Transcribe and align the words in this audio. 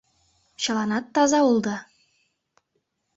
Чыланат 0.61 1.05
таза 1.13 1.39
улыда?..» 1.49 1.77